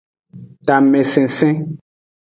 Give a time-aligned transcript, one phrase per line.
[0.65, 1.55] Tamesensen.